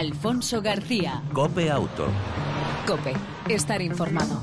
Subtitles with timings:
[0.00, 1.22] Alfonso García.
[1.34, 2.06] Cope Auto.
[2.86, 3.12] Cope,
[3.50, 4.40] estar informado.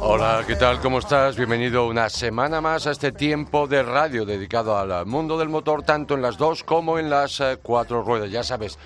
[0.00, 0.80] Hola, ¿qué tal?
[0.80, 1.36] ¿Cómo estás?
[1.36, 6.14] Bienvenido una semana más a este tiempo de radio dedicado al mundo del motor, tanto
[6.14, 8.30] en las dos como en las eh, cuatro ruedas.
[8.30, 8.78] Ya sabes,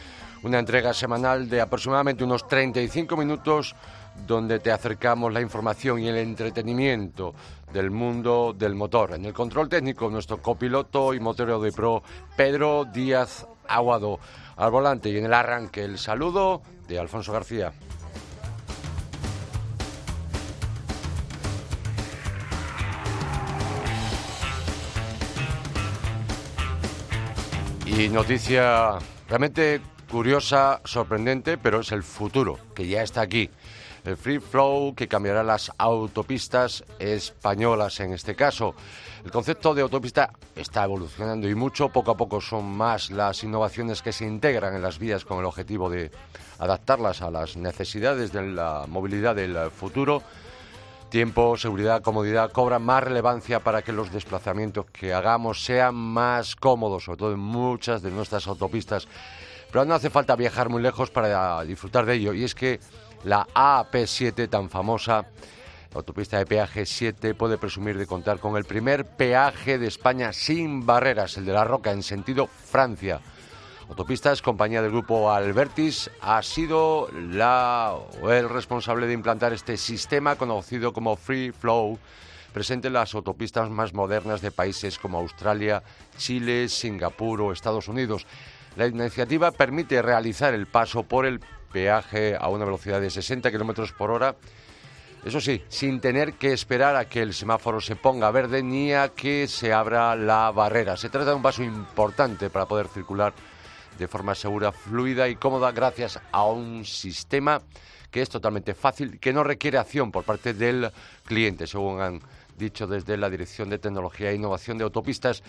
[0.43, 3.77] una entrega semanal de aproximadamente unos 35 minutos
[4.27, 7.35] donde te acercamos la información y el entretenimiento
[7.73, 9.15] del mundo del motor.
[9.15, 12.03] En el control técnico, nuestro copiloto y motero de pro,
[12.37, 14.21] Pedro Díaz Aguado,
[14.57, 17.73] al volante y en el arranque, el saludo de Alfonso García.
[27.87, 33.51] Y noticia realmente curiosa, sorprendente, pero es el futuro, que ya está aquí.
[34.05, 38.75] El free flow que cambiará las autopistas españolas en este caso.
[39.25, 44.03] El concepto de autopista está evolucionando y mucho, poco a poco son más las innovaciones
[44.03, 46.11] que se integran en las vías con el objetivo de
[46.59, 50.23] adaptarlas a las necesidades de la movilidad del futuro.
[51.09, 57.05] Tiempo, seguridad, comodidad cobran más relevancia para que los desplazamientos que hagamos sean más cómodos,
[57.05, 59.07] sobre todo en muchas de nuestras autopistas.
[59.71, 62.33] Pero no hace falta viajar muy lejos para disfrutar de ello.
[62.33, 62.81] Y es que
[63.25, 65.27] la AP7 tan famosa,
[65.95, 70.87] autopista de peaje 7, puede presumir de contar con el primer peaje de España sin
[70.87, 73.21] barreras, el de la Roca, en sentido Francia.
[73.89, 80.93] Autopistas, compañía del grupo Albertis, ha sido la, el responsable de implantar este sistema conocido
[80.93, 81.99] como Free Flow,
[82.53, 85.83] presente en las autopistas más modernas de países como Australia,
[86.17, 88.27] Chile, Singapur o Estados Unidos.
[88.77, 91.41] La iniciativa permite realizar el paso por el
[91.73, 94.37] peaje a una velocidad de 60 kilómetros por hora.
[95.25, 99.11] Eso sí, sin tener que esperar a que el semáforo se ponga verde ni a
[99.11, 100.97] que se abra la barrera.
[100.97, 103.33] Se trata de un paso importante para poder circular
[103.99, 107.63] de forma segura, fluida y cómoda gracias a un sistema
[108.11, 110.91] que es totalmente fácil, que no requiere acción por parte del
[111.25, 112.21] cliente, según han
[112.59, 115.43] dicho desde la Dirección de Tecnología e Innovación de Autopistas.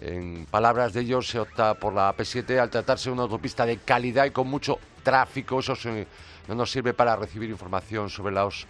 [0.00, 3.78] En palabras de ellos, se opta por la AP7 al tratarse de una autopista de
[3.78, 5.60] calidad y con mucho tráfico.
[5.60, 5.74] Eso
[6.48, 8.66] no nos sirve para recibir información sobre, los,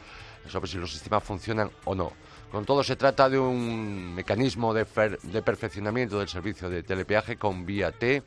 [0.49, 2.13] sobre si los sistemas funcionan o no.
[2.51, 4.85] Con todo, se trata de un mecanismo de,
[5.23, 8.23] de perfeccionamiento del servicio de telepeaje con vía T.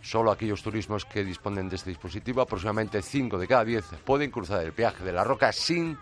[0.00, 4.64] Solo aquellos turismos que disponen de este dispositivo, aproximadamente 5 de cada 10, pueden cruzar
[4.64, 5.96] el peaje de la roca sin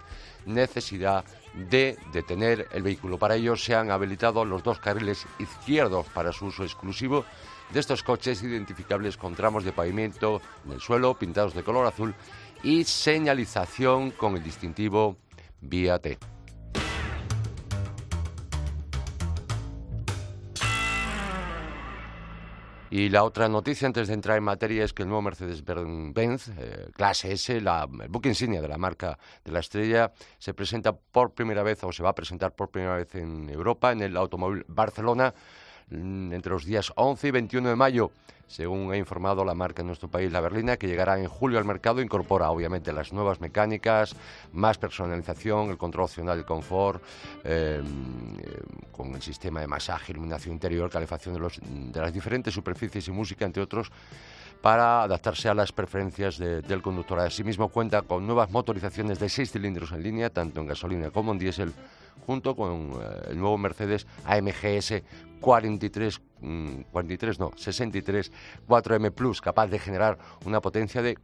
[0.47, 1.25] necesidad
[1.55, 3.19] de detener el vehículo.
[3.19, 7.25] Para ello se han habilitado los dos carriles izquierdos para su uso exclusivo
[7.73, 12.15] de estos coches identificables con tramos de pavimento en el suelo pintados de color azul
[12.63, 15.17] y señalización con el distintivo
[15.61, 16.19] vía T.
[22.93, 26.91] Y la otra noticia antes de entrar en materia es que el nuevo Mercedes-Benz eh,
[26.93, 27.69] clase S, el
[28.09, 32.03] buque insignia de la marca de la estrella, se presenta por primera vez o se
[32.03, 35.33] va a presentar por primera vez en Europa en el Automóvil Barcelona
[35.91, 38.11] entre los días 11 y 21 de mayo,
[38.47, 41.65] según ha informado la marca en nuestro país, la berlina, que llegará en julio al
[41.65, 44.17] mercado, incorpora obviamente las nuevas mecánicas,
[44.53, 47.03] más personalización, el control opcional del confort,
[47.45, 48.37] em,
[48.91, 51.35] con el sistema de masaje, iluminación interior, calefacción
[51.93, 53.91] de las diferentes superficies y música, entre otros
[54.61, 57.21] para adaptarse a las preferencias del conductor.
[57.21, 61.39] Asimismo cuenta con nuevas motorizaciones de seis cilindros en línea, tanto en gasolina como en
[61.39, 61.73] diésel,
[62.27, 65.03] junto con eh, el nuevo Mercedes AMGS
[65.41, 66.21] 43,
[66.93, 68.33] 43 no, 63
[68.69, 71.17] 4M Plus, capaz de generar una potencia de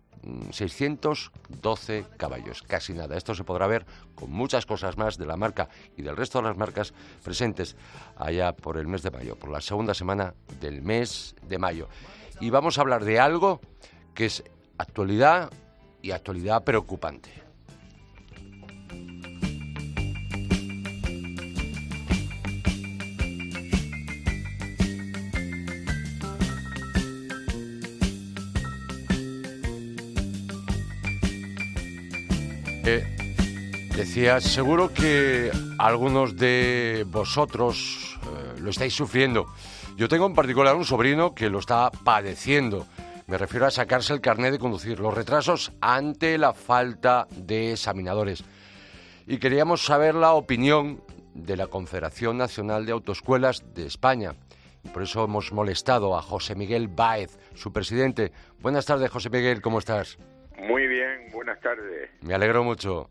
[0.51, 3.17] 612 mm, caballos, casi nada.
[3.17, 6.49] Esto se podrá ver con muchas cosas más de la marca y del resto de
[6.49, 7.77] las marcas presentes
[8.17, 11.89] allá por el mes de mayo, por la segunda semana del mes de mayo
[12.41, 13.61] y vamos a hablar de algo
[14.15, 14.45] que es
[14.79, 15.51] actualidad
[16.03, 17.46] y actualidad preocupante.
[33.97, 39.47] Decía, seguro que algunos de vosotros eh, lo estáis sufriendo
[39.97, 42.87] yo tengo en particular un sobrino que lo está padeciendo.
[43.27, 48.45] Me refiero a sacarse el carnet de conducir, los retrasos ante la falta de examinadores.
[49.27, 51.03] Y queríamos saber la opinión
[51.33, 54.34] de la Confederación Nacional de Autoescuelas de España.
[54.93, 58.33] Por eso hemos molestado a José Miguel Báez, su presidente.
[58.60, 60.19] Buenas tardes, José Miguel, ¿cómo estás?
[60.59, 62.11] Muy bien, buenas tardes.
[62.23, 63.11] Me alegro mucho.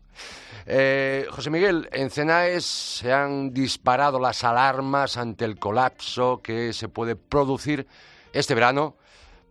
[0.66, 6.88] Eh, José Miguel, en CENAES se han disparado las alarmas ante el colapso que se
[6.88, 7.86] puede producir
[8.32, 8.96] este verano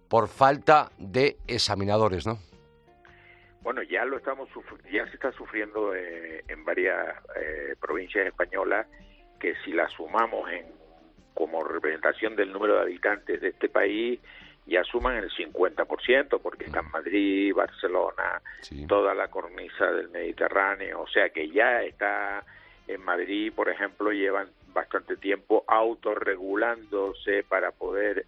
[0.10, 2.38] por falta de examinadores, ¿no?
[3.62, 4.48] Bueno, ya lo estamos
[4.92, 8.86] ya se está sufriendo eh, en varias eh, provincias españolas
[9.40, 10.66] que si la sumamos en
[11.34, 14.20] como representación del número de habitantes de este país
[14.66, 18.42] ya suman el 50%, porque está en Madrid, Barcelona,
[18.88, 22.44] toda la cornisa del Mediterráneo, o sea que ya está
[22.88, 28.26] en Madrid, por ejemplo, llevan bastante tiempo autorregulándose para poder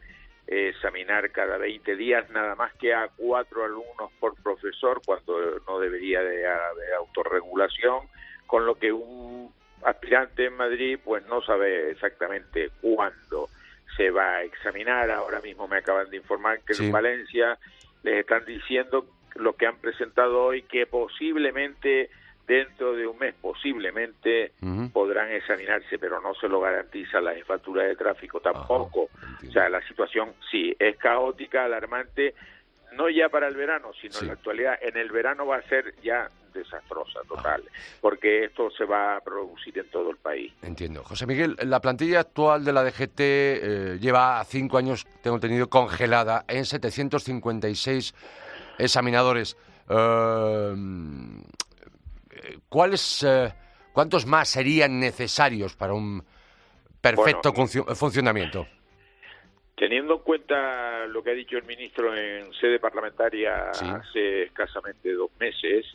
[0.47, 6.21] examinar cada 20 días nada más que a cuatro alumnos por profesor cuando no debería
[6.21, 8.07] de haber autorregulación,
[8.45, 9.51] con lo que un
[9.83, 13.49] aspirante en Madrid pues no sabe exactamente cuándo
[13.97, 15.11] se va a examinar.
[15.11, 17.57] Ahora mismo me acaban de informar que en Valencia
[18.03, 19.05] les están diciendo
[19.35, 22.09] lo que han presentado hoy, que posiblemente
[22.47, 24.53] dentro de un mes, posiblemente
[24.93, 29.09] podrán examinarse, pero no se lo garantiza la jefatura de tráfico tampoco.
[29.45, 32.35] o sea, la situación sí es caótica, alarmante,
[32.93, 34.79] no ya para el verano, sino en la actualidad.
[34.81, 37.63] En el verano va a ser ya desastrosa total,
[38.01, 40.51] porque esto se va a producir en todo el país.
[40.61, 41.03] Entiendo.
[41.03, 46.45] José Miguel, la plantilla actual de la DGT eh, lleva cinco años, tengo entendido, congelada
[46.47, 48.13] en 756
[48.77, 49.57] examinadores.
[49.89, 50.75] Eh,
[52.69, 53.53] ¿Cuáles, eh,
[53.93, 56.23] cuántos más serían necesarios para un
[57.01, 57.53] perfecto
[57.95, 58.67] funcionamiento?
[59.77, 65.29] Teniendo en cuenta lo que ha dicho el ministro en sede parlamentaria hace escasamente dos
[65.39, 65.85] meses,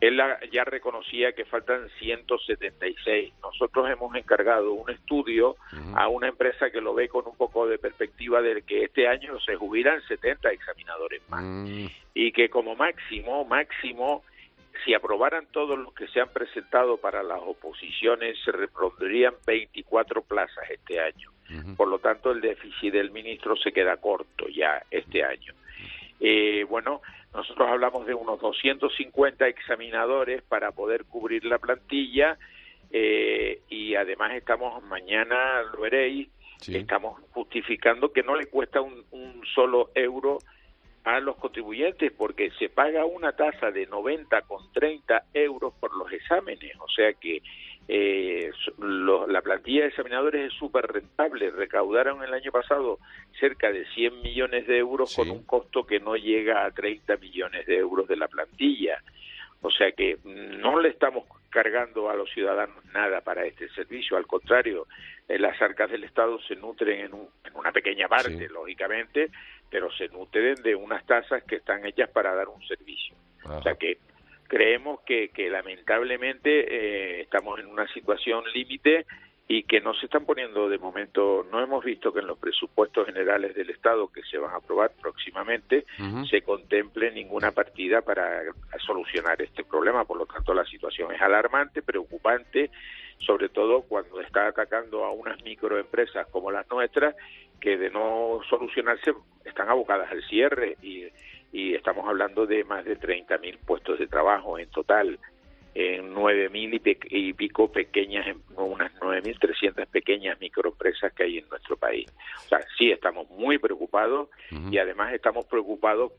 [0.00, 0.18] él
[0.50, 3.34] ya reconocía que faltan 176.
[3.42, 5.56] Nosotros hemos encargado un estudio
[5.94, 9.38] a una empresa que lo ve con un poco de perspectiva de que este año
[9.40, 11.86] se jubilan 70 examinadores más mm.
[12.14, 14.24] y que como máximo, máximo,
[14.84, 20.70] si aprobaran todos los que se han presentado para las oposiciones, se repondrían 24 plazas
[20.70, 21.30] este año.
[21.76, 25.54] Por lo tanto, el déficit del ministro se queda corto ya este año.
[26.20, 27.00] Eh, bueno,
[27.32, 32.36] nosotros hablamos de unos 250 examinadores para poder cubrir la plantilla
[32.90, 36.28] eh, y además estamos, mañana lo veréis,
[36.66, 40.38] estamos justificando que no le cuesta un, un solo euro
[41.04, 46.12] a los contribuyentes porque se paga una tasa de 90 con 30 euros por los
[46.12, 47.42] exámenes, o sea que
[47.90, 51.50] eh, la plantilla de examinadores es súper rentable.
[51.50, 52.98] Recaudaron el año pasado
[53.40, 57.66] cerca de 100 millones de euros con un costo que no llega a 30 millones
[57.66, 59.02] de euros de la plantilla.
[59.62, 64.26] O sea que no le estamos cargando a los ciudadanos nada para este servicio, al
[64.26, 64.86] contrario,
[65.26, 69.30] eh, las arcas del Estado se nutren en, una pequeña parte, lógicamente,
[69.70, 73.14] pero se nutren de unas tasas que están hechas para dar un servicio.
[73.44, 73.98] O sea que
[74.46, 79.06] creemos que, que lamentablemente eh, estamos en una situación límite
[79.50, 83.06] y que no se están poniendo de momento, no hemos visto que en los presupuestos
[83.06, 85.86] generales del Estado que se van a aprobar próximamente
[86.28, 88.42] se contemple ninguna partida para
[88.84, 92.70] solucionar este problema, por lo tanto la situación es alarmante, preocupante,
[93.20, 97.16] sobre todo cuando está atacando a unas microempresas como las nuestras
[97.60, 99.12] que de no solucionarse
[99.44, 101.08] están abocadas al cierre y
[101.52, 105.18] y estamos hablando de más de 30.000 puestos de trabajo en total
[105.74, 112.10] en 9.000 y, pico pequeñas, unas 9.300 pequeñas microempresas que hay en nuestro país.
[112.46, 114.28] O sea, sí estamos muy preocupados
[114.70, 116.12] y además estamos preocupados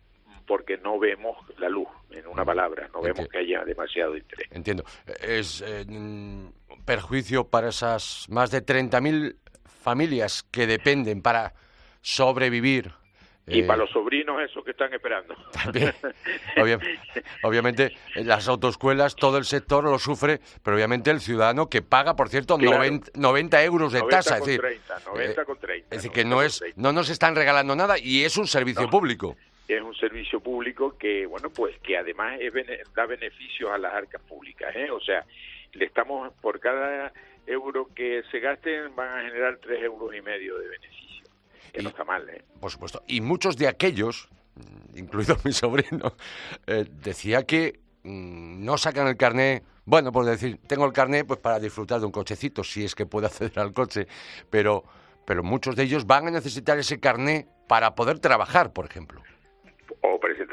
[0.48, 4.48] porque no vemos la luz, en una palabra, no vemos que haya demasiado interés.
[4.52, 4.84] Entiendo.
[5.22, 5.86] Es eh,
[6.86, 9.36] perjuicio para esas más de 30.000
[9.80, 11.54] familias que dependen para
[12.02, 12.92] sobrevivir
[13.50, 15.36] y para eh, los sobrinos esos que están esperando.
[15.52, 15.94] También,
[17.44, 22.30] obviamente, las autoescuelas, todo el sector lo sufre, pero obviamente el ciudadano que paga, por
[22.30, 24.38] cierto, 90, euros de tasa.
[24.38, 24.62] es decir,
[25.08, 25.96] 90 con 30.
[25.96, 29.36] Es decir, que no, es, no nos están regalando nada y es un servicio público.
[29.68, 32.40] Es un servicio público que, bueno, pues que además
[32.96, 34.76] da beneficios a las arcas públicas.
[34.76, 34.90] ¿eh?
[34.92, 35.26] O sea,
[35.74, 37.14] le estamos, por cada
[37.46, 41.00] euro que se gasten, van a generar 3 euros y medio de beneficio
[41.72, 42.44] que no está mal, ¿eh?
[42.60, 43.04] Por supuesto.
[43.08, 44.30] Y muchos de aquellos,
[44.96, 46.16] incluido mi sobrino,
[46.68, 51.40] eh, decía que mm, no sacan el carné, bueno, por decir, tengo el carné pues
[51.40, 54.08] para disfrutar de un cochecito, si es que puedo acceder al coche,
[54.50, 54.84] pero,
[55.26, 59.22] pero muchos de ellos van a necesitar ese carné para poder trabajar, por ejemplo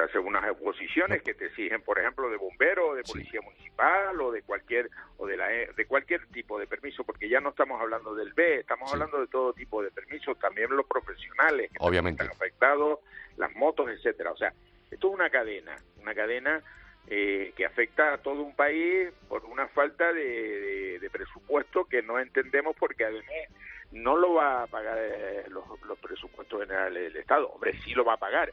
[0.07, 4.43] presentarse unas exposiciones que te exigen, por ejemplo, de bombero, de policía municipal o de
[4.43, 8.33] cualquier o de la de cualquier tipo de permiso, porque ya no estamos hablando del
[8.33, 12.23] B, estamos hablando de todo tipo de permisos, también los profesionales que Obviamente.
[12.23, 13.01] están afectados,
[13.37, 14.33] las motos, etcétera.
[14.33, 14.53] O sea,
[14.91, 16.63] Esto es una cadena, una cadena
[17.09, 22.77] eh, que afecta a todo un país por una falta de, presupuesto que no entendemos
[22.77, 23.31] porque además
[23.93, 25.65] no lo va a pagar eh, los,
[25.99, 27.49] presupuestos generales del Estado.
[27.49, 28.53] Hombre, sí lo va a pagar,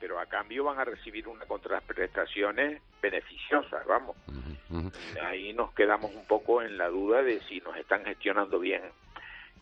[0.00, 4.16] pero a cambio van a recibir unas contraprestaciones beneficiosas, vamos.
[5.22, 8.82] Ahí nos quedamos un poco en la duda de si nos están gestionando bien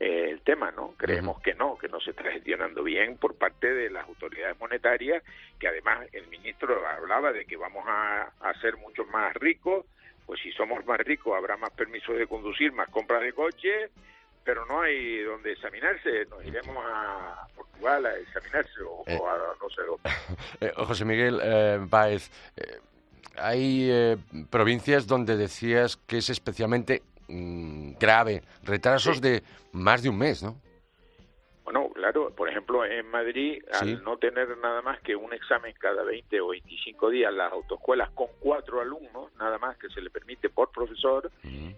[0.00, 0.94] eh, el tema, ¿no?
[0.96, 5.22] Creemos que no, que no se está gestionando bien por parte de las autoridades monetarias,
[5.58, 9.84] que además el ministro hablaba de que vamos a, a ser mucho más ricos,
[10.26, 13.90] pues si somos más ricos habrá más permisos de conducir, más compras de coches,
[14.44, 19.16] pero no hay donde examinarse, nos iremos a Portugal a examinarse o, eh.
[19.16, 20.10] a no sé dónde.
[20.60, 22.30] Eh, José Miguel eh, Báez,
[23.36, 24.16] hay
[24.50, 30.60] provincias donde decías que es especialmente Mm, grave, retrasos de más de un mes, ¿no?
[31.64, 36.02] Bueno, claro, por ejemplo, en Madrid, al no tener nada más que un examen cada
[36.02, 40.50] 20 o 25 días, las autoescuelas con cuatro alumnos, nada más que se le permite
[40.50, 41.30] por profesor,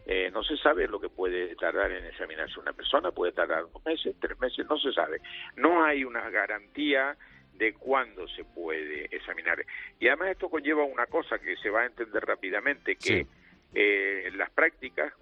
[0.06, 3.84] eh, no se sabe lo que puede tardar en examinarse una persona, puede tardar dos
[3.84, 5.20] meses, tres meses, no se sabe.
[5.56, 7.16] No hay una garantía
[7.52, 9.64] de cuándo se puede examinar.
[10.00, 13.26] Y además esto conlleva una cosa que se va a entender rápidamente, que
[13.74, 15.12] eh, las prácticas,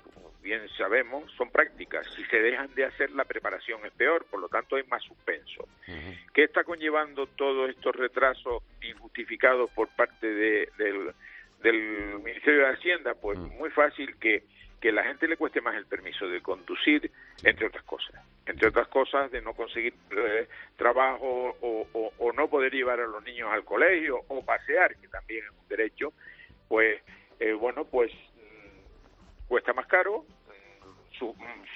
[0.42, 2.06] bien sabemos, son prácticas.
[2.14, 5.68] Si se dejan de hacer, la preparación es peor, por lo tanto hay más suspenso.
[6.34, 11.14] ¿Qué está conllevando todos estos retrasos injustificados por parte del,
[12.24, 13.14] Ministerio de Hacienda?
[13.14, 14.42] Pues muy fácil que,
[14.80, 17.10] que la gente le cueste más el permiso de conducir,
[17.44, 18.20] entre otras cosas.
[18.44, 23.22] Entre otras cosas, de no conseguir eh, trabajo o, o no poder llevar a los
[23.22, 26.12] niños al colegio o pasear, que también es un derecho,
[26.72, 27.01] pues
[29.72, 30.24] cuesta más caro,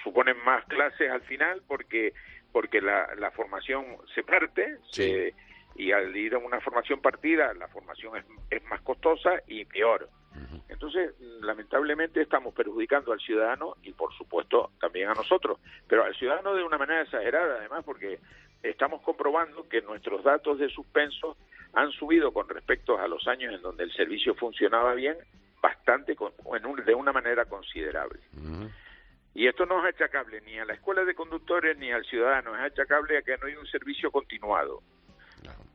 [0.02, 2.12] suponen más clases al final porque
[2.52, 3.84] porque la, la formación
[4.14, 4.78] se parte
[5.76, 10.08] y al ir a una formación partida la formación es, es más costosa y peor.
[10.68, 16.54] Entonces, lamentablemente estamos perjudicando al ciudadano y por supuesto también a nosotros, pero al ciudadano
[16.54, 18.18] de una manera exagerada además porque
[18.62, 21.36] estamos comprobando que nuestros datos de suspenso
[21.72, 25.16] han subido con respecto a los años en donde el servicio funcionaba bien
[25.60, 26.16] bastante,
[26.84, 28.20] de una manera considerable.
[29.34, 32.72] Y esto no es achacable ni a la escuela de conductores ni al ciudadano, es
[32.72, 34.82] achacable a que no hay un servicio continuado.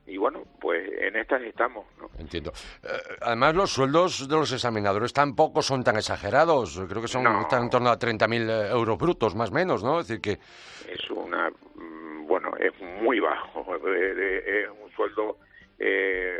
[0.07, 1.85] Y bueno, pues en estas estamos.
[1.97, 2.09] ¿no?
[2.17, 2.51] Entiendo.
[2.83, 2.87] Eh,
[3.21, 6.81] además, los sueldos de los examinadores tampoco son tan exagerados.
[6.89, 9.99] Creo que son están en torno a 30.000 eh, euros brutos, más o menos, ¿no?
[9.99, 10.31] Es decir, que.
[10.91, 11.49] Es una.
[11.75, 13.65] Mm, bueno, es muy bajo.
[13.85, 15.37] Es un sueldo
[15.79, 16.37] eh,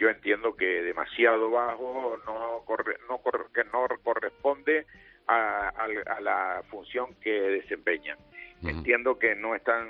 [0.00, 3.20] yo entiendo que demasiado bajo no corre, no
[3.52, 4.86] que no corresponde
[5.26, 5.86] a,
[6.22, 8.18] la función que desempeñan.
[8.62, 9.86] Entiendo que no están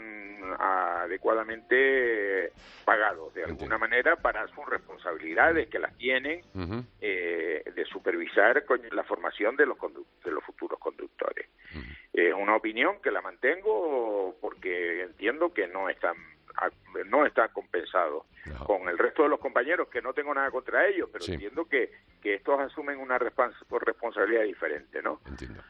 [0.58, 2.52] adecuadamente
[2.84, 6.42] pagados de alguna manera para sus responsabilidades que las tienen
[7.00, 9.78] eh, de supervisar la formación de los
[10.24, 11.48] de los futuros conductores.
[12.12, 16.16] Es una opinión que la mantengo porque entiendo que no están
[17.06, 18.26] no está compensado
[18.64, 21.90] con el resto de los compañeros, que no tengo nada contra ellos, pero entiendo que,
[22.22, 25.20] que estos asumen una responsabilidad diferente, ¿no?
[25.26, 25.62] Entiendo.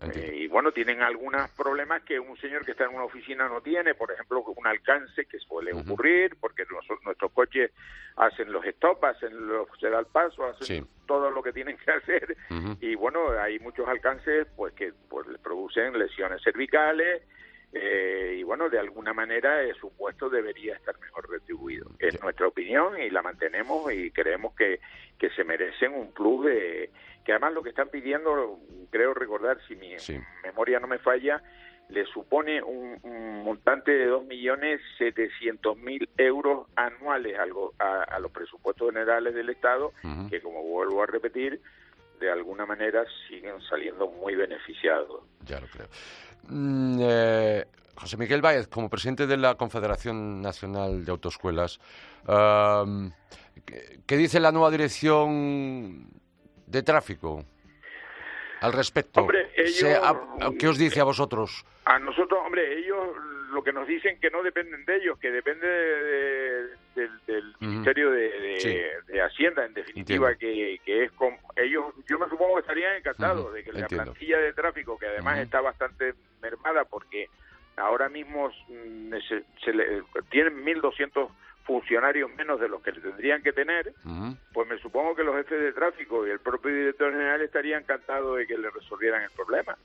[0.00, 3.60] Eh, y bueno, tienen algunos problemas que un señor que está en una oficina no
[3.60, 6.64] tiene, por ejemplo, un alcance que suele ocurrir, porque
[7.04, 7.72] nuestros coches
[8.14, 11.90] hacen los stops, hacen los, se da el paso, hacen todo lo que tienen que
[11.90, 12.36] hacer,
[12.80, 17.22] y bueno, hay muchos alcances pues que pues, producen lesiones cervicales,
[17.72, 21.90] eh, y bueno, de alguna manera eh, su puesto debería estar mejor retribuido.
[21.98, 24.80] Es nuestra opinión y la mantenemos y creemos que,
[25.18, 26.90] que se merecen un plus de
[27.24, 28.58] que además lo que están pidiendo,
[28.90, 29.94] creo recordar, si mi
[30.42, 31.42] memoria no me falla,
[31.90, 32.98] le supone un,
[33.44, 39.92] montante de 2.700.000 euros anuales algo, a, los presupuestos generales del Estado,
[40.30, 41.60] que como vuelvo a repetir,
[42.18, 45.22] de alguna manera siguen saliendo muy beneficiados.
[45.44, 45.88] Ya lo creo.
[46.48, 47.64] Mm, eh,
[47.94, 51.80] José Miguel Báez, como presidente de la Confederación Nacional de Autoescuelas,
[54.06, 56.06] ¿qué dice la nueva dirección
[56.66, 57.44] de tráfico
[58.60, 59.22] al respecto?
[59.22, 59.50] Hombre,
[60.58, 61.64] ¿Qué os dice a vosotros?
[61.84, 62.98] A nosotros, hombre, ellos
[63.50, 65.66] lo que nos dicen que no dependen de ellos, que depende
[67.26, 72.96] del Ministerio de, Hacienda, en definitiva, que, es como ellos, yo me supongo que estarían
[72.96, 77.28] encantados de que la plantilla de tráfico, que además está bastante mermada porque
[77.76, 79.14] ahora mismo mm,
[79.64, 81.28] se, le, tienen 1.200
[81.64, 83.92] funcionarios menos de los que tendrían que tener,
[84.54, 88.38] pues me supongo que los jefes de tráfico y el propio director general estarían encantados
[88.38, 89.76] de que le resolvieran el problema.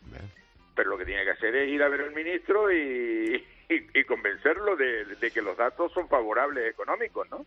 [0.76, 4.76] Pero lo que tiene que hacer es ir a ver al ministro y, y, convencerlo
[4.76, 7.46] de, que los datos son favorables económicos, ¿no?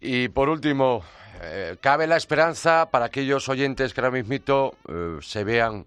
[0.00, 1.04] Y por último,
[1.40, 5.86] eh, ¿cabe la esperanza para aquellos oyentes que ahora mismo eh, se vean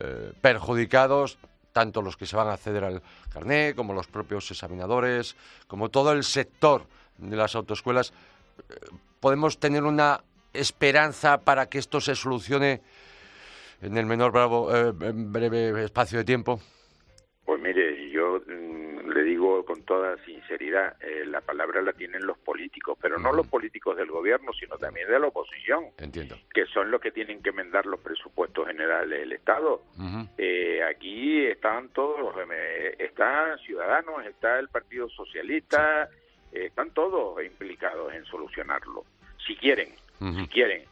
[0.00, 1.38] eh, perjudicados,
[1.72, 5.36] tanto los que se van a acceder al carné, como los propios examinadores,
[5.68, 6.86] como todo el sector
[7.18, 8.12] de las autoescuelas?
[9.20, 10.22] ¿Podemos tener una
[10.52, 12.82] esperanza para que esto se solucione
[13.82, 16.60] en el menor breve espacio de tiempo?
[17.44, 22.38] Pues mire, yo mm, le digo con toda sinceridad, eh, la palabra la tienen los
[22.38, 25.86] políticos, pero no los políticos del gobierno, sino también de la oposición.
[25.98, 26.36] Entiendo.
[26.54, 29.82] Que son los que tienen que enmendar los presupuestos generales del Estado.
[30.38, 32.34] Eh, aquí están todos los...
[32.98, 36.08] están Ciudadanos, está el Partido Socialista,
[36.52, 39.04] están todos implicados en solucionarlo,
[39.44, 39.88] si quieren,
[40.20, 40.84] si quieren.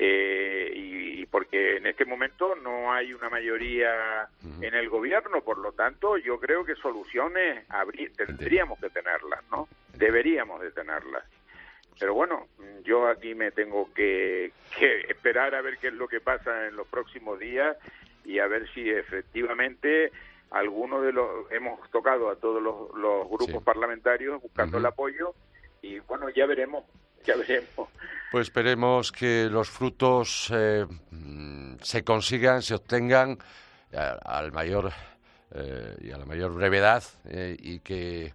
[0.00, 4.28] Eh, y, porque en este momento no hay una mayoría
[4.60, 7.66] en el gobierno, por lo tanto yo creo que soluciones
[8.16, 9.68] tendríamos que tenerlas, ¿no?
[9.94, 11.24] Deberíamos de tenerlas.
[11.98, 12.46] Pero bueno,
[12.84, 14.52] yo aquí me tengo que,
[15.08, 17.76] esperar a ver qué es lo que pasa en los próximos días
[18.24, 20.12] y a ver si efectivamente
[20.52, 25.34] algunos de los hemos tocado a todos los, grupos parlamentarios buscando el apoyo
[25.82, 26.84] y bueno ya veremos
[28.30, 30.86] pues esperemos que los frutos eh,
[31.82, 33.38] se consigan, se obtengan
[33.92, 34.92] al mayor
[35.54, 38.34] eh, y a la mayor brevedad eh, y que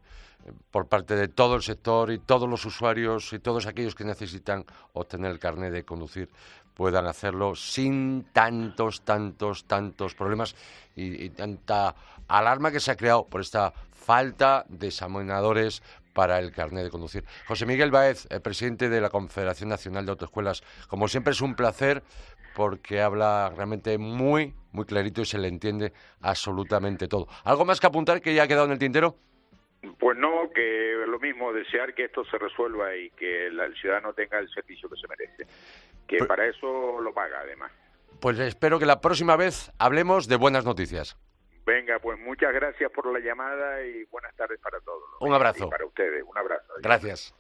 [0.72, 4.66] por parte de todo el sector y todos los usuarios y todos aquellos que necesitan
[4.94, 6.30] obtener el carnet de conducir
[6.74, 10.56] puedan hacerlo sin tantos, tantos, tantos problemas
[10.96, 11.96] y, y tanta
[12.28, 15.84] alarma que se ha creado por esta falta de examinadores
[16.14, 17.24] para el carnet de conducir.
[17.48, 21.56] José Miguel Baez, el presidente de la Confederación Nacional de Autoescuelas, como siempre es un
[21.56, 22.04] placer
[22.56, 25.92] porque habla realmente muy, muy clarito y se le entiende
[26.22, 27.28] absolutamente todo.
[27.44, 29.16] ¿Algo más que apuntar que ya ha quedado en el tintero?
[30.00, 34.40] Pues no, que lo mismo, desear que esto se resuelva y que el ciudadano tenga
[34.40, 35.46] el servicio que se merece,
[36.08, 37.72] que para eso lo paga además.
[38.22, 41.18] Pues espero que la próxima vez hablemos de buenas noticias.
[41.66, 45.04] Venga, pues muchas gracias por la llamada y buenas tardes para todos.
[45.22, 45.70] Un abrazo.
[45.70, 46.74] para ustedes, un abrazo.
[46.82, 47.34] Gracias.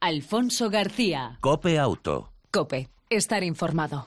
[0.00, 1.38] Alfonso García.
[1.40, 2.32] Cope Auto.
[2.52, 4.06] Cope, estar informado.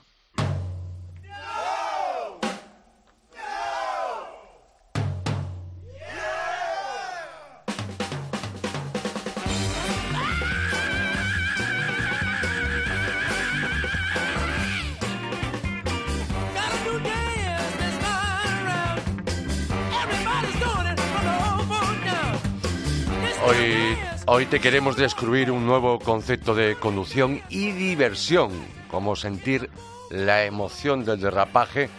[24.24, 28.52] Hoy te queremos descubrir un nuevo concepto de conducción y diversión,
[28.88, 29.68] como sentir
[30.10, 31.90] la emoción del derrapaje,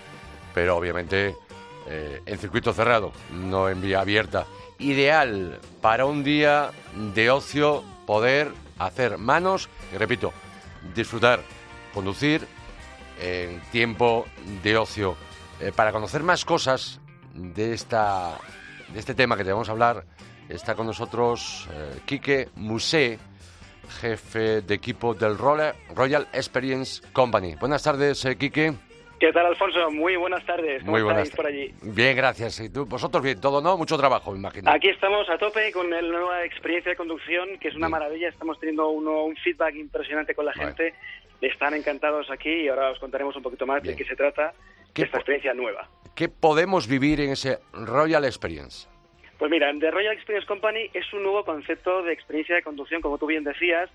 [0.54, 1.36] pero obviamente
[1.86, 4.46] eh, en circuito cerrado, no en vía abierta.
[4.80, 6.72] Ideal para un día
[7.14, 10.32] de ocio poder hacer manos y, repito,
[10.96, 11.42] disfrutar,
[11.94, 12.48] conducir
[13.20, 14.26] en tiempo
[14.64, 15.18] de ocio.
[15.60, 17.02] Eh, para conocer más cosas
[17.34, 18.38] de, esta,
[18.94, 20.06] de este tema que te vamos a hablar,
[20.50, 23.18] Está con nosotros eh, Quique Musé,
[24.02, 27.56] jefe de equipo del Royal Experience Company.
[27.56, 28.74] Buenas tardes, eh, Quique.
[29.20, 29.90] ¿Qué tal, Alfonso?
[29.90, 30.82] Muy buenas tardes.
[30.82, 31.74] ¿Cómo Muy buenas por allí?
[31.82, 32.60] Bien, gracias.
[32.60, 33.40] ¿Y tú, vosotros bien?
[33.40, 33.78] ¿Todo no?
[33.78, 34.70] Mucho trabajo, me imagino.
[34.70, 38.28] Aquí estamos a tope con la nueva experiencia de conducción, que es una maravilla.
[38.28, 40.94] Estamos teniendo un feedback impresionante con la gente.
[41.40, 44.54] Están encantados aquí y ahora os contaremos un poquito más de qué se trata
[44.94, 45.88] de esta experiencia nueva.
[46.16, 48.93] ¿Qué podemos vivir en ese Royal Experience?
[49.44, 53.18] Pues mira, The Royal Experience Company es un nuevo concepto de experiencia de conducción, como
[53.18, 53.90] tú bien decías,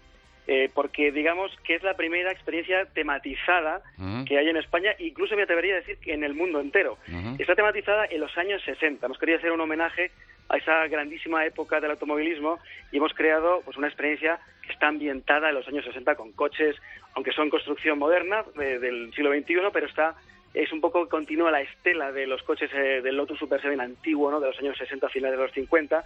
[0.46, 3.80] eh, porque digamos que es la primera experiencia tematizada
[4.26, 6.98] que hay en España, incluso me atrevería a decir que en el mundo entero.
[7.38, 9.06] Está tematizada en los años 60.
[9.06, 10.10] Hemos querido hacer un homenaje
[10.50, 12.58] a esa grandísima época del automovilismo
[12.92, 16.76] y hemos creado pues una experiencia que está ambientada en los años 60 con coches,
[17.14, 20.14] aunque son construcción moderna eh, del siglo XXI, pero está
[20.58, 24.28] es un poco continúa la estela de los coches eh, del Lotus Super 7 antiguo,
[24.28, 24.40] ¿no?
[24.40, 26.02] De los años 60, finales de los 50.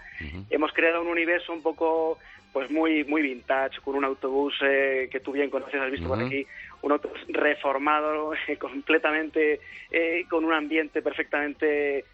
[0.50, 2.18] Hemos creado un universo un poco,
[2.52, 6.22] pues muy, muy vintage, con un autobús eh, que tú bien conoces, has visto por
[6.22, 6.46] aquí,
[6.82, 9.58] un autobús reformado, completamente,
[9.90, 12.04] eh, con un ambiente perfectamente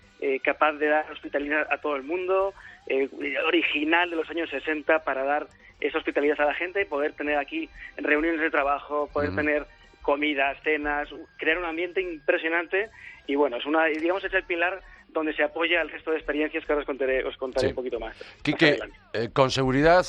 [0.43, 2.53] capaz de dar hospitalidad a todo el mundo,
[3.47, 5.47] original de los años 60 para dar
[5.79, 9.65] esa hospitalidad a la gente y poder tener aquí reuniones de trabajo, poder tener
[10.09, 12.89] comidas, cenas, crear un ambiente impresionante
[13.27, 16.65] y bueno, es una, digamos, es el pilar donde se apoya el resto de experiencias
[16.65, 18.17] que ahora os contaré, os contaré un poquito más.
[18.43, 18.79] Quique,
[19.13, 20.07] eh, con seguridad,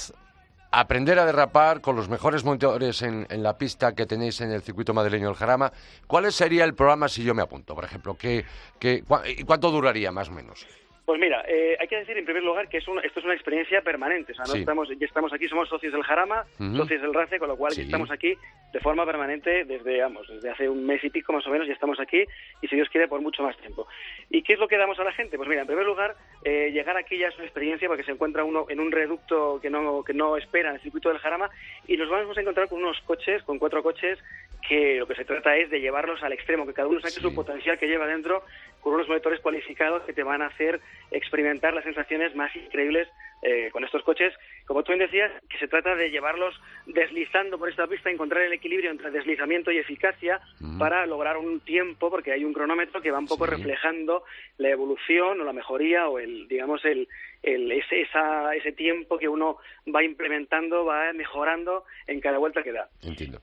[0.72, 4.94] aprender a derrapar con los mejores motores en, la pista que tenéis en el circuito
[4.94, 5.74] madrileño del Jarama,
[6.08, 8.16] ¿cuál sería el programa si yo me apunto, por ejemplo?
[8.18, 8.46] ¿Qué,
[8.80, 9.04] qué,
[9.38, 10.66] ¿Y cuánto duraría más o menos?
[11.10, 13.82] Pues mira, eh, hay que decir en primer lugar que es esto es una experiencia
[13.82, 14.34] permanente.
[14.34, 16.46] O sea, no estamos, ya estamos aquí, somos socios del Jarama,
[16.78, 18.38] socios del RACE, con lo cual ya estamos aquí
[18.72, 21.74] de forma permanente desde, vamos, desde hace un mes y pico más o menos, ya
[21.74, 22.24] estamos aquí
[22.62, 23.88] y si Dios quiere por mucho más tiempo.
[24.30, 25.36] ¿Y qué es lo que damos a la gente?
[25.36, 28.44] Pues mira, en primer lugar, eh, llegar aquí ya es una experiencia porque se encuentra
[28.44, 31.50] uno en un reducto que no, que no espera en el circuito del Jarama
[31.88, 34.20] y nos vamos a encontrar con unos coches, con cuatro coches
[34.68, 37.34] que lo que se trata es de llevarlos al extremo, que cada uno saque su
[37.34, 38.44] potencial que lleva dentro
[38.82, 40.80] con unos motores cualificados que te van a hacer
[41.12, 43.08] experimentar las sensaciones más increíbles
[43.42, 44.34] eh, con estos coches.
[44.66, 48.54] Como tú bien decías, que se trata de llevarlos deslizando por esta pista, encontrar el
[48.54, 50.40] equilibrio entre deslizamiento y eficacia
[50.78, 54.24] para lograr un tiempo, porque hay un cronómetro que va un poco reflejando
[54.58, 57.08] la evolución o la mejoría o el, digamos, el,
[57.44, 59.58] el, ese, esa, ese tiempo que uno
[59.94, 62.90] va implementando, va mejorando en cada vuelta que da.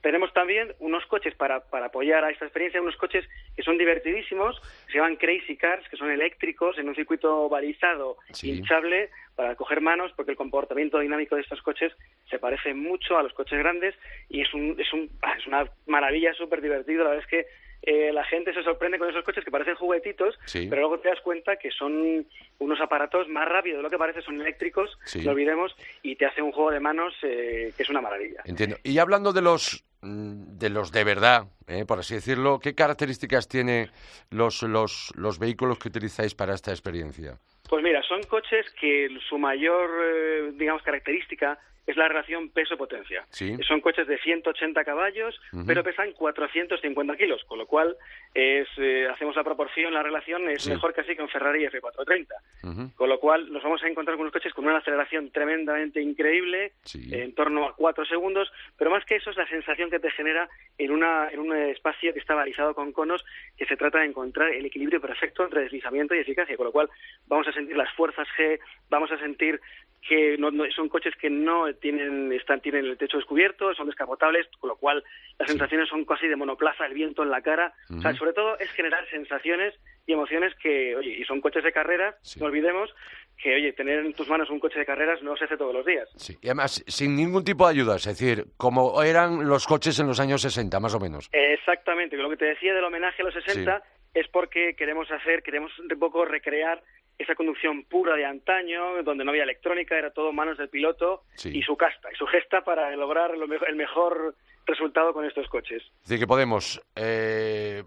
[0.01, 4.61] Tenemos también unos coches para, para apoyar a esta experiencia, unos coches que son divertidísimos,
[4.87, 10.11] se llaman Crazy Cars, que son eléctricos en un circuito balizado, hinchable, para coger manos,
[10.15, 11.93] porque el comportamiento dinámico de estos coches
[12.27, 13.93] se parece mucho a los coches grandes
[14.29, 17.03] y es, un, es, un, ah, es una maravilla, súper divertido.
[17.03, 17.47] La verdad es que
[17.83, 21.21] eh, la gente se sorprende con esos coches que parecen juguetitos, pero luego te das
[21.21, 22.25] cuenta que son
[22.57, 26.41] unos aparatos más rápidos de lo que parece, son eléctricos, no olvidemos, y te hace
[26.41, 28.41] un juego de manos eh, que es una maravilla.
[28.43, 28.77] Entiendo.
[28.81, 33.47] Y hablando de los mm, de los de verdad, eh, por así decirlo, ¿qué características
[33.47, 33.91] tienen
[34.31, 37.37] los, los, los vehículos que utilizáis para esta experiencia?
[37.69, 43.25] Pues mira, son coches que su mayor, digamos, característica es la relación peso-potencia.
[43.65, 47.95] Son coches de 180 caballos, pero pesan 450 kilos, con lo cual
[48.33, 52.93] es, eh, hacemos la proporción, la relación es mejor casi que un Ferrari F430.
[52.93, 56.73] Con lo cual nos vamos a encontrar con unos coches con una aceleración tremendamente increíble,
[56.93, 60.49] en torno a 4 segundos, pero más que eso es la sensación que te genera
[60.77, 63.23] en, una, en un espacio que está balizado con conos,
[63.55, 66.89] que se trata de encontrar el equilibrio perfecto entre deslizamiento y eficacia, con lo cual
[67.27, 69.61] vamos a sentir las fuerzas G, vamos a sentir
[70.07, 74.69] que no, son coches que no tienen están tienen el techo descubierto, son descapotables, con
[74.69, 75.03] lo cual
[75.37, 77.73] las sensaciones son casi de monoplaza, el viento en la cara.
[77.89, 81.73] O sea, sobre todo es generar sensaciones y emociones que, oye, y son coches de
[81.73, 82.93] carreras, no olvidemos
[83.37, 85.85] que, oye, tener en tus manos un coche de carreras no se hace todos los
[85.85, 86.09] días.
[86.15, 90.07] Sí, y además sin ningún tipo de ayuda, es decir, como eran los coches en
[90.07, 91.29] los años 60, más o menos.
[91.31, 95.71] Exactamente, lo que te decía del homenaje a los 60 es porque queremos hacer, queremos
[95.79, 96.81] un poco recrear
[97.17, 101.61] esa conducción pura de antaño, donde no había electrónica, era todo manos del piloto y
[101.63, 105.81] su casta, y su gesta para lograr el mejor resultado con estos coches.
[105.83, 107.83] Es decir, que podemos eh,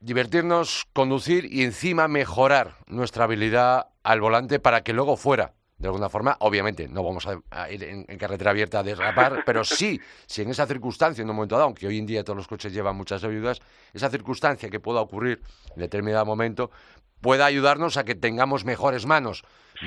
[0.00, 6.08] divertirnos, conducir y encima mejorar nuestra habilidad al volante para que luego fuera de alguna
[6.08, 10.50] forma, obviamente no vamos a, ir en, carretera abierta a desrapar, pero sí, si en
[10.50, 13.22] esa circunstancia, en un momento dado, aunque hoy en día todos los coches llevan muchas
[13.24, 13.60] ayudas,
[13.92, 15.42] esa circunstancia que pueda ocurrir
[15.74, 16.70] en determinado momento
[17.20, 19.44] pueda ayudarnos a que tengamos mejores manos,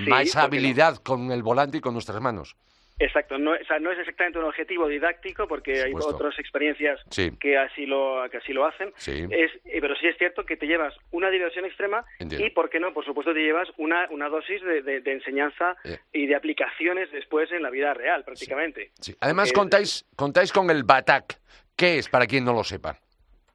[0.07, 2.55] más habilidad con el volante y con nuestras manos.
[2.99, 6.99] Exacto, no, o sea, no es exactamente un objetivo didáctico porque hay otras experiencias
[7.39, 8.93] que así lo que así lo hacen.
[8.97, 12.79] Es, eh, pero sí es cierto que te llevas una diversión extrema y, ¿por qué
[12.79, 12.93] no?
[12.93, 15.99] Por supuesto te llevas una, una dosis de, enseñanza eh.
[16.11, 18.91] y de aplicaciones después en la vida real, prácticamente.
[19.21, 21.39] Además contáis contáis con el BATAC.
[21.75, 22.99] ¿Qué es para quien no lo sepa?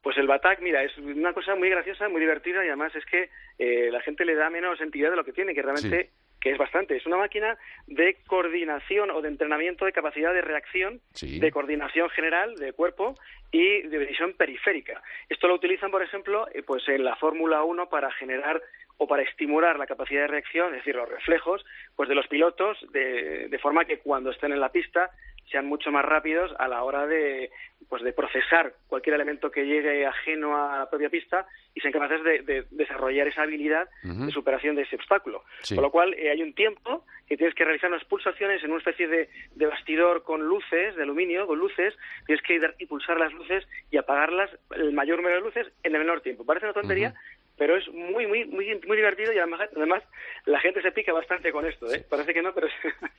[0.05, 3.31] Pues el Batak, mira, es una cosa muy graciosa, muy divertida y además es que
[3.59, 6.11] eh, la gente le da menos entidad de lo que tiene, que realmente
[6.45, 6.95] que es bastante.
[6.95, 12.55] Es una máquina de coordinación o de entrenamiento de capacidad de reacción, de coordinación general
[12.57, 13.15] de cuerpo
[13.51, 15.03] y de visión periférica.
[15.31, 18.61] Esto lo utilizan, por ejemplo, eh, pues en la Fórmula 1 para generar
[18.99, 21.65] o para estimular la capacidad de reacción, es decir, los reflejos,
[21.97, 25.11] pues de los pilotos, de, de forma que cuando estén en la pista
[25.51, 27.51] sean mucho más rápidos a la hora de,
[27.89, 32.23] pues de procesar cualquier elemento que llegue ajeno a la propia pista y sean capaces
[32.23, 35.43] de, desarrollar esa habilidad de superación de ese obstáculo.
[35.69, 38.79] Con lo cual eh, hay un tiempo que tienes que realizar unas pulsaciones en una
[38.79, 39.29] especie de,
[39.67, 41.95] bastidor con luces, de aluminio, con luces,
[42.27, 46.21] tienes que impulsar las luces y apagarlas, el mayor número de luces, en el menor
[46.21, 46.45] tiempo.
[46.45, 47.15] Parece una tontería,
[47.57, 50.03] pero es muy, muy, muy, muy divertido y además, además
[50.47, 51.93] la gente se pica bastante con esto.
[51.93, 52.05] ¿eh?
[52.09, 52.69] Parece que no, pero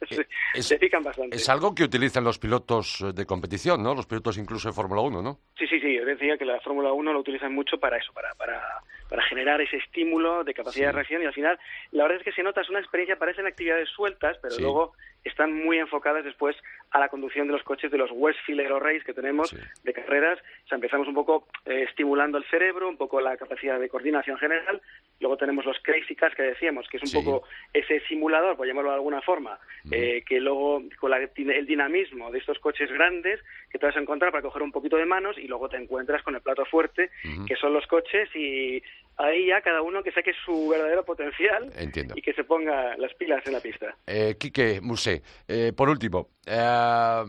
[0.60, 1.36] se, pican bastante.
[1.36, 3.96] Es algo que utilizan los pilotos de competición, ¿no?
[3.96, 5.40] Los pilotos incluso de Fórmula 1, ¿no?
[5.58, 5.96] Sí, sí, sí.
[5.96, 8.62] Yo decía que la Fórmula 1 lo utilizan mucho para eso, para, para,
[9.10, 11.58] para generar ese estímulo de capacidad de reacción y al final
[11.92, 14.94] la verdad es que se nota, es una experiencia, parecen actividades sueltas, pero luego
[15.24, 16.56] están muy enfocadas después
[16.96, 19.54] a la conducción de los coches de los Westfield Aero Race que tenemos
[19.84, 20.40] de carreras.
[20.64, 24.38] O sea, empezamos un poco eh, estimulando el cerebro, un poco la capacidad de coordinación
[24.38, 24.82] general.
[25.20, 28.92] Luego tenemos los Crazy Cars que decíamos, que es un poco ese simulador, por llamarlo
[28.92, 29.60] de alguna forma,
[29.92, 34.32] eh, que luego con el dinamismo de estos coches grandes que te vas a encontrar
[34.32, 37.10] para coger un poquito de manos y luego te encuentras con el plato fuerte,
[37.46, 38.82] que son los coches y
[39.18, 41.72] ahí ya cada uno que saque su verdadero potencial
[42.16, 43.96] y que se ponga las pilas en la pista.
[44.06, 47.24] Eh, Quique Musé, eh, por último, eh,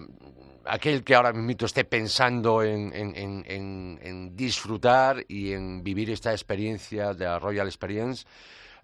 [0.65, 7.39] aquel que ahora mismo esté pensando en, disfrutar y en vivir esta experiencia de la
[7.39, 8.27] Royal Experience,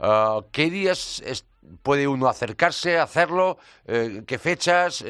[0.00, 1.22] eh, ¿qué días
[1.82, 3.58] puede uno acercarse, hacerlo?
[3.84, 5.04] ¿Qué fechas,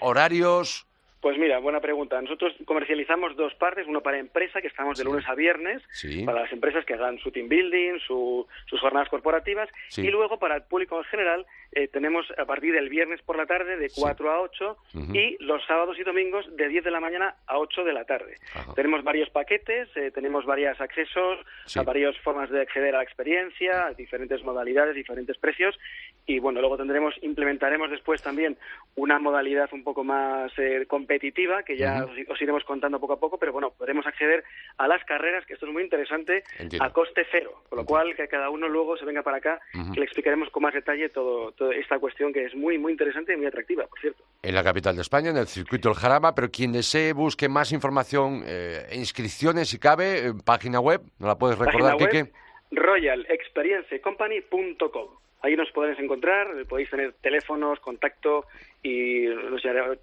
[0.00, 0.85] horarios?
[1.26, 2.22] Pues mira, buena pregunta.
[2.22, 5.82] Nosotros comercializamos dos partes, uno para empresa, que estamos de lunes a viernes,
[6.24, 10.62] para las empresas que hagan su team building, sus jornadas corporativas, y luego para el
[10.62, 11.44] público en general
[11.76, 14.76] eh, tenemos a partir del viernes por la tarde de 4 a 8
[15.12, 18.36] y los sábados y domingos de 10 de la mañana a 8 de la tarde.
[18.74, 21.38] Tenemos varios paquetes, eh, tenemos varios accesos,
[21.74, 25.78] a varias formas de acceder a la experiencia, diferentes modalidades, diferentes precios,
[26.24, 28.56] y bueno, luego tendremos, implementaremos después también
[28.94, 33.36] una modalidad un poco más eh, competitiva, que ya os, iremos contando poco a poco,
[33.36, 34.44] pero bueno, podremos acceder
[34.78, 36.42] a las carreras, que esto es muy interesante,
[36.80, 39.60] a coste cero, con lo cual que cada uno luego se venga para acá,
[39.92, 43.36] que le explicaremos con más detalle todo, esta cuestión que es muy, muy interesante y
[43.36, 44.22] muy atractiva, por cierto.
[44.42, 47.72] En la capital de España, en el circuito del Jarama, pero quien desee, busque más
[47.72, 52.30] información, eh, inscripciones si cabe, página web, ¿no la puedes recordar, Kike?
[52.70, 58.46] royalexperiencecompany.com Ahí nos podéis encontrar, podéis tener teléfonos, contacto
[58.82, 59.26] y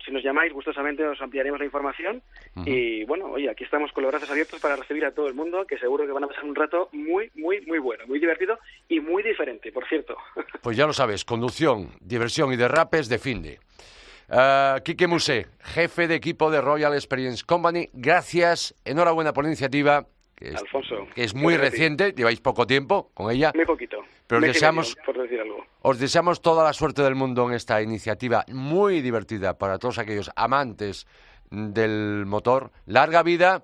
[0.05, 2.21] si nos llamáis gustosamente os ampliaremos la información.
[2.65, 5.65] Y bueno, oye, aquí estamos con los brazos abiertos para recibir a todo el mundo,
[5.65, 8.99] que seguro que van a pasar un rato muy, muy, muy bueno, muy divertido y
[8.99, 10.17] muy diferente, por cierto.
[10.61, 13.59] Pues ya lo sabes, conducción, diversión y derrapes de finde.
[14.29, 20.07] Uh, Quique Musé, jefe de equipo de Royal Experience Company, gracias, enhorabuena por la iniciativa
[20.43, 23.51] que es, Alfonso, que es muy reciente, lleváis poco tiempo con ella.
[23.55, 23.97] Muy poquito.
[24.27, 25.65] Pero os deseamos, por decir algo.
[25.81, 30.31] os deseamos toda la suerte del mundo en esta iniciativa muy divertida para todos aquellos
[30.35, 31.07] amantes
[31.49, 32.71] del motor.
[32.85, 33.63] Larga vida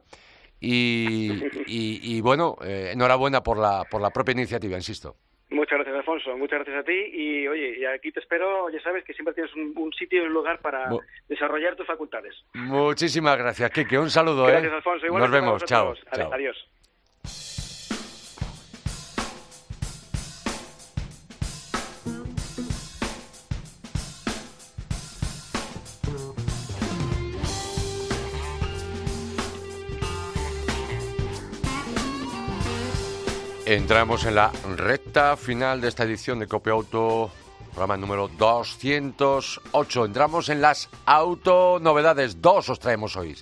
[0.61, 5.17] y, y, bueno, eh, enhorabuena por la, por la propia iniciativa, insisto.
[5.51, 6.38] Muchas gracias, Alfonso.
[6.38, 6.93] Muchas gracias a ti.
[6.93, 8.69] Y oye, y aquí te espero.
[8.69, 10.89] Ya sabes que siempre tienes un, sitio y un lugar para
[11.27, 12.35] desarrollar tus facultades.
[12.53, 13.97] Muchísimas gracias, Kike.
[13.97, 14.47] Un saludo.
[14.47, 14.51] ¿eh?
[14.51, 15.07] Gracias, Alfonso.
[15.07, 15.63] Nos vemos.
[15.65, 15.95] Chao.
[16.31, 16.67] Adiós.
[33.69, 37.29] Entramos en la recta final de esta edición de Copia Auto,
[37.69, 40.05] programa número 208.
[40.05, 42.41] Entramos en las autonovedades.
[42.41, 43.38] Dos os traemos hoy.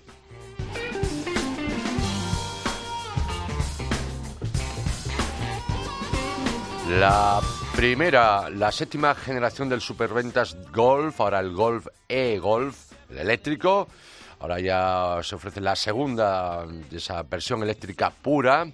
[6.90, 7.40] La
[7.74, 13.88] primera, la séptima generación del superventas Golf, ahora el Golf E-Golf, el eléctrico.
[14.42, 18.68] Ahora ya se ofrece la segunda de esa versión eléctrica pura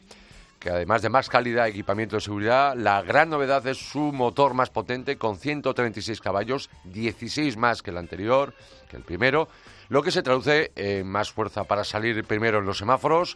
[0.63, 4.69] que además de más calidad equipamiento de seguridad, la gran novedad es su motor más
[4.69, 8.53] potente con 136 caballos, 16 más que el anterior,
[8.89, 9.49] que el primero,
[9.89, 13.35] lo que se traduce en más fuerza para salir primero en los semáforos,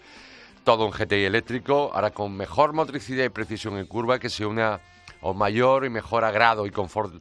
[0.64, 4.62] todo un GTI eléctrico, ahora con mejor motricidad y precisión en curva que se une
[4.62, 4.80] a
[5.22, 7.14] un mayor y mejor agrado y confort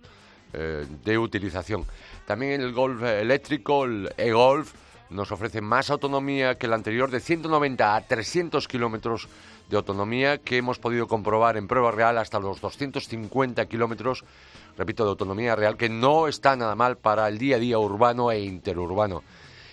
[0.53, 1.85] eh, de utilización.
[2.27, 4.73] También el Golf eléctrico, el e-Golf,
[5.11, 9.29] nos ofrece más autonomía que el anterior de 190 a 300 kilómetros
[9.69, 14.25] de autonomía que hemos podido comprobar en prueba real hasta los 250 kilómetros,
[14.77, 18.31] repito, de autonomía real, que no está nada mal para el día a día urbano
[18.31, 19.23] e interurbano.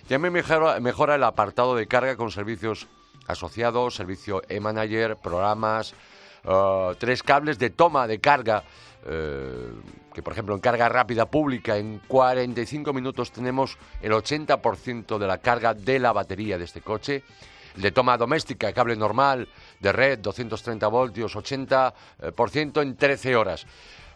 [0.09, 2.87] Ya me mejora, el apartado de carga con servicios
[3.27, 5.93] asociados, servicio e-manager, programas,
[6.43, 8.63] eh, tres cables de toma de carga,
[9.05, 9.71] eh,
[10.13, 15.37] que por ejemplo en carga rápida pública en 45 minutos tenemos el 80% de la
[15.37, 17.23] carga de la batería de este coche
[17.75, 19.47] de toma doméstica, cable normal,
[19.79, 23.65] de red, 230 voltios, 80% en 13 horas.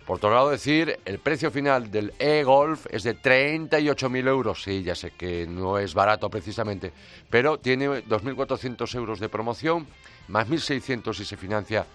[0.08, 4.64] Por otro lado, decir, el precio final del e-Golf es de 38.000 euros.
[4.64, 6.94] Sí, ya sé que no es barato precisamente,
[7.30, 9.86] pero tiene 2.400 euros de promoción,
[10.30, 11.86] más 1.600 si se financia,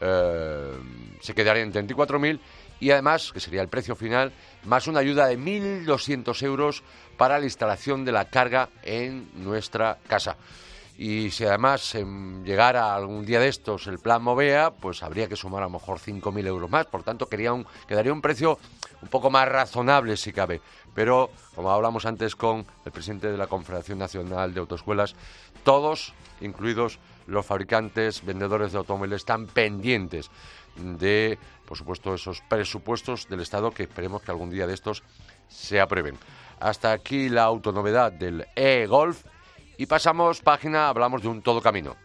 [0.00, 0.72] eh,
[1.20, 2.38] se quedaría en 34.000
[2.78, 4.32] y además, que sería el precio final,
[4.64, 6.84] más una ayuda de 1.200 euros
[7.16, 10.36] para la instalación de la carga en nuestra casa
[10.98, 11.94] y si además
[12.44, 15.98] llegara algún día de estos el plan Movea, pues habría que sumar a lo mejor
[15.98, 16.86] 5.000 euros más.
[16.86, 18.58] Por tanto, quedaría un precio
[19.02, 20.62] un poco más razonable si cabe.
[20.94, 25.14] Pero, como hablamos antes con el presidente de la Confederación Nacional de Autoescuelas,
[25.64, 30.30] todos, incluidos los fabricantes, vendedores de automóviles, están pendientes
[30.76, 35.02] de, por supuesto, esos presupuestos del Estado que esperemos que algún día de estos
[35.48, 36.16] se aprueben.
[36.58, 39.24] Hasta aquí la autonovedad del e-Golf
[39.78, 41.96] y pasamos página, hablamos de un todo camino.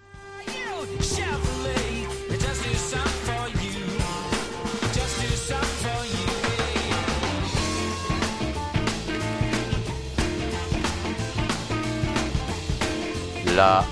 [13.55, 13.86] La,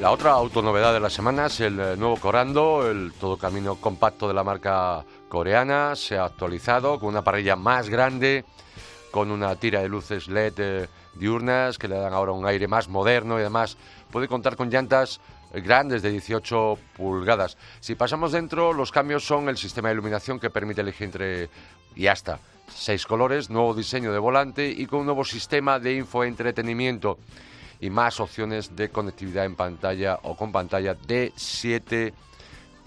[0.00, 4.26] la, otra autonovedad de la semana es el eh, nuevo Corando, el todo camino compacto
[4.26, 5.94] de la marca coreana.
[5.94, 8.44] Se ha actualizado con una parrilla más grande,
[9.12, 12.88] con una tira de luces LED eh, diurnas que le dan ahora un aire más
[12.88, 13.76] moderno y además
[14.10, 15.20] puede contar con llantas
[15.52, 17.56] grandes de 18 pulgadas.
[17.80, 21.50] Si pasamos dentro, los cambios son el sistema de iluminación que permite elegir entre
[21.96, 22.38] y hasta
[22.72, 27.18] seis colores, nuevo diseño de volante y con un nuevo sistema de infoentretenimiento
[27.80, 32.12] y más opciones de conectividad en pantalla o con pantalla de 7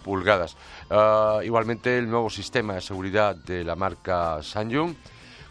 [0.03, 0.55] pulgadas.
[0.89, 4.95] Ah, igualmente el nuevo sistema de seguridad de la marca Samsung.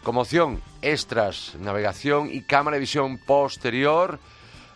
[0.03, 4.19] Como opción, extras, navegación y cámara de visión posterior.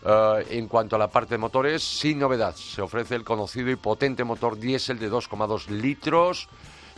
[0.02, 3.76] Ah, en cuanto a la parte de motores, sin novedad, se ofrece el conocido y
[3.76, 6.48] potente motor diésel de 2,2 litros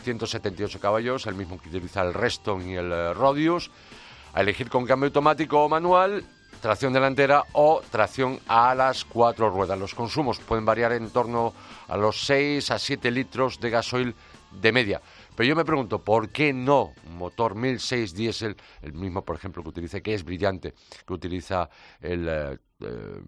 [0.03, 3.69] 178 caballos, el mismo que utiliza el Reston y el eh, Rodius.
[4.33, 6.23] A elegir con cambio automático o manual,
[6.61, 9.77] tracción delantera o tracción a las cuatro ruedas.
[9.77, 11.53] Los consumos pueden variar en torno
[11.89, 14.15] a los 6 a 7 litros de gasoil
[14.51, 15.01] de media.
[15.35, 19.63] Pero yo me pregunto, ¿por qué no un motor 1006 diésel, el mismo, por ejemplo,
[19.63, 20.73] que utilice, que es brillante,
[21.05, 21.69] que utiliza
[22.01, 23.21] el eh, eh,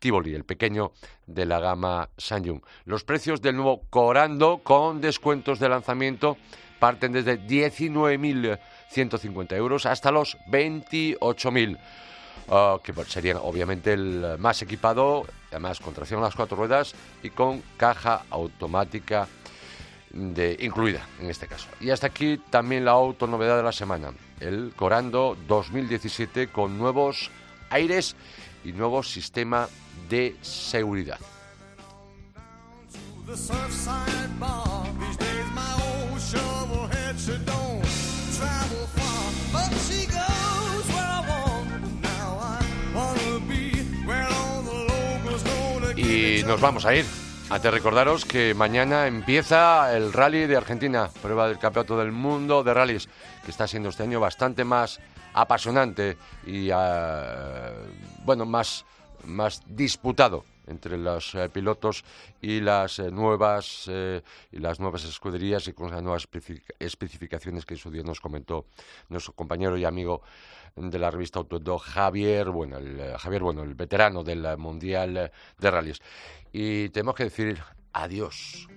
[0.00, 0.90] Tivoli, el pequeño
[1.26, 2.62] de la gama Samsung.
[2.86, 6.36] Los precios del nuevo Corando con descuentos de lanzamiento
[6.78, 11.78] parten desde 19.150 euros hasta los 28.000.
[12.48, 17.30] Ah, que serían obviamente el más equipado, además con tracción a las cuatro ruedas y
[17.30, 19.28] con caja automática
[20.10, 21.68] de, incluida en este caso.
[21.80, 27.30] Y hasta aquí también la autonovedad de la semana, el Corando 2017 con nuevos
[27.70, 28.16] aires
[28.64, 29.68] y nuevo sistema
[30.08, 31.18] de seguridad.
[45.96, 47.19] Y nos vamos a ir.
[47.50, 52.72] Antes recordaros que mañana empieza el rally de Argentina, prueba del campeonato del mundo de
[52.72, 53.08] rallies,
[53.44, 55.00] que está siendo este año bastante más
[55.34, 57.72] apasionante y, ah,
[58.24, 58.84] bueno, más
[59.24, 62.04] más disputado entre los eh, pilotos
[62.40, 66.28] y las eh, nuevas eh, y las nuevas escuderías y con las nuevas
[66.78, 68.66] especificaciones que en su día nos comentó
[69.08, 70.22] nuestro compañero y amigo
[70.76, 76.00] de la revista Auto Javier bueno el Javier bueno el veterano del mundial de rallies
[76.52, 77.58] y tenemos que decir
[77.92, 78.68] adiós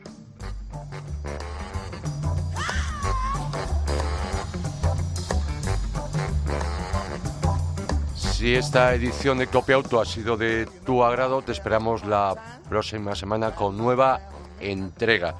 [8.43, 13.15] Si esta edición de Copia Auto ha sido de tu agrado, te esperamos la próxima
[13.15, 14.19] semana con nueva
[14.59, 15.35] entrega.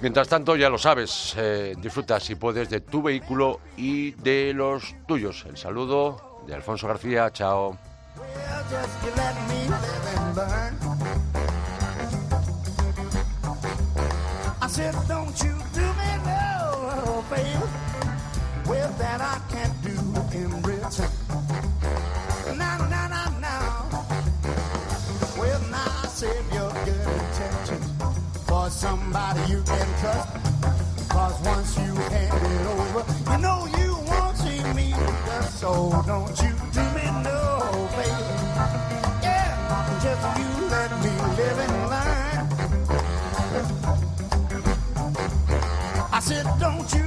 [0.00, 4.94] Mientras tanto, ya lo sabes, eh, disfruta si puedes de tu vehículo y de los
[5.08, 5.44] tuyos.
[5.48, 7.78] El saludo de Alfonso García, chao.
[28.76, 30.28] Somebody you can trust.
[31.08, 34.92] Cause once you hand it over, you know you won't see me
[35.62, 35.70] so
[36.06, 38.36] don't you do me no favor.
[39.22, 39.50] Yeah,
[40.04, 42.38] just you let me live and learn.
[46.12, 47.05] I said, don't you